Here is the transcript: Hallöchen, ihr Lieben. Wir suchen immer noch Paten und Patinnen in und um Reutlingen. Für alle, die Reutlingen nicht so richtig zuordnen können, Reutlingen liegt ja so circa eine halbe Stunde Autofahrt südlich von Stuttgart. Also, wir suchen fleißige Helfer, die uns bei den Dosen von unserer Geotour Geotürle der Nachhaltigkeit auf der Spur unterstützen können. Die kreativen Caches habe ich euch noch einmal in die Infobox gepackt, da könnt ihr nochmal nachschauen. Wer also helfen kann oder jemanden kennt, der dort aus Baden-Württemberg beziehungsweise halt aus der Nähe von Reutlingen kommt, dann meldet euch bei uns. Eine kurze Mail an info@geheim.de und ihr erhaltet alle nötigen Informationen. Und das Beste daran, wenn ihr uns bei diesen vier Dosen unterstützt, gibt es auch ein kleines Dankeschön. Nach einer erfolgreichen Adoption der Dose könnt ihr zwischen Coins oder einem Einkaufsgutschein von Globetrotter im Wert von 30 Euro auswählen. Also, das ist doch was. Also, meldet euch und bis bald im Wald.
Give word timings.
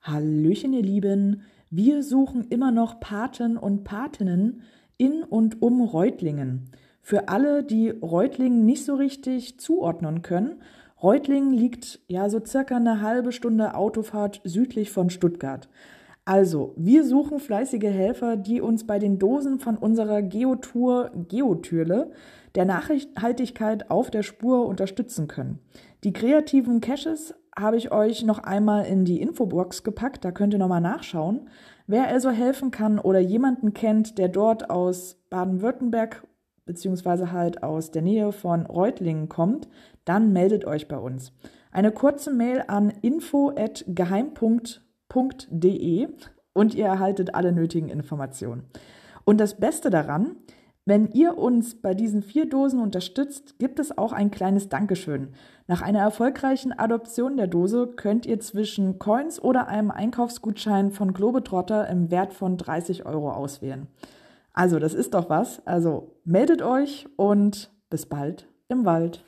Hallöchen, 0.00 0.72
ihr 0.72 0.82
Lieben. 0.82 1.42
Wir 1.70 2.02
suchen 2.02 2.48
immer 2.48 2.72
noch 2.72 2.98
Paten 2.98 3.56
und 3.56 3.84
Patinnen 3.84 4.62
in 4.96 5.22
und 5.22 5.62
um 5.62 5.82
Reutlingen. 5.82 6.70
Für 7.02 7.28
alle, 7.28 7.62
die 7.62 7.90
Reutlingen 7.90 8.64
nicht 8.64 8.84
so 8.84 8.96
richtig 8.96 9.60
zuordnen 9.60 10.22
können, 10.22 10.62
Reutlingen 11.00 11.52
liegt 11.52 12.00
ja 12.08 12.28
so 12.28 12.44
circa 12.44 12.76
eine 12.76 13.02
halbe 13.02 13.30
Stunde 13.30 13.74
Autofahrt 13.74 14.40
südlich 14.42 14.90
von 14.90 15.10
Stuttgart. 15.10 15.68
Also, 16.28 16.74
wir 16.76 17.04
suchen 17.04 17.38
fleißige 17.38 17.84
Helfer, 17.84 18.36
die 18.36 18.60
uns 18.60 18.84
bei 18.84 18.98
den 18.98 19.20
Dosen 19.20 19.60
von 19.60 19.76
unserer 19.76 20.22
Geotour 20.22 21.12
Geotürle 21.28 22.10
der 22.56 22.64
Nachhaltigkeit 22.64 23.92
auf 23.92 24.10
der 24.10 24.24
Spur 24.24 24.66
unterstützen 24.66 25.28
können. 25.28 25.60
Die 26.02 26.12
kreativen 26.12 26.80
Caches 26.80 27.36
habe 27.56 27.76
ich 27.76 27.92
euch 27.92 28.24
noch 28.24 28.40
einmal 28.40 28.86
in 28.86 29.04
die 29.04 29.20
Infobox 29.20 29.84
gepackt, 29.84 30.24
da 30.24 30.32
könnt 30.32 30.52
ihr 30.52 30.58
nochmal 30.58 30.80
nachschauen. 30.80 31.48
Wer 31.86 32.08
also 32.08 32.30
helfen 32.30 32.72
kann 32.72 32.98
oder 32.98 33.20
jemanden 33.20 33.72
kennt, 33.72 34.18
der 34.18 34.28
dort 34.28 34.68
aus 34.68 35.22
Baden-Württemberg 35.30 36.26
beziehungsweise 36.64 37.30
halt 37.30 37.62
aus 37.62 37.92
der 37.92 38.02
Nähe 38.02 38.32
von 38.32 38.66
Reutlingen 38.66 39.28
kommt, 39.28 39.68
dann 40.04 40.32
meldet 40.32 40.64
euch 40.64 40.88
bei 40.88 40.98
uns. 40.98 41.32
Eine 41.70 41.92
kurze 41.92 42.32
Mail 42.32 42.64
an 42.66 42.90
info@geheim.de 43.02 44.85
und 46.52 46.74
ihr 46.74 46.86
erhaltet 46.86 47.34
alle 47.34 47.52
nötigen 47.52 47.88
Informationen. 47.88 48.64
Und 49.24 49.38
das 49.38 49.58
Beste 49.58 49.90
daran, 49.90 50.36
wenn 50.88 51.08
ihr 51.08 51.36
uns 51.36 51.80
bei 51.80 51.94
diesen 51.94 52.22
vier 52.22 52.48
Dosen 52.48 52.78
unterstützt, 52.78 53.58
gibt 53.58 53.80
es 53.80 53.98
auch 53.98 54.12
ein 54.12 54.30
kleines 54.30 54.68
Dankeschön. 54.68 55.34
Nach 55.66 55.82
einer 55.82 55.98
erfolgreichen 55.98 56.72
Adoption 56.72 57.36
der 57.36 57.48
Dose 57.48 57.88
könnt 57.96 58.24
ihr 58.24 58.38
zwischen 58.38 59.00
Coins 59.00 59.42
oder 59.42 59.66
einem 59.66 59.90
Einkaufsgutschein 59.90 60.92
von 60.92 61.12
Globetrotter 61.12 61.88
im 61.88 62.12
Wert 62.12 62.32
von 62.32 62.56
30 62.56 63.04
Euro 63.04 63.32
auswählen. 63.32 63.88
Also, 64.52 64.78
das 64.78 64.94
ist 64.94 65.14
doch 65.14 65.28
was. 65.28 65.60
Also, 65.66 66.20
meldet 66.24 66.62
euch 66.62 67.08
und 67.16 67.72
bis 67.90 68.06
bald 68.06 68.48
im 68.68 68.84
Wald. 68.84 69.24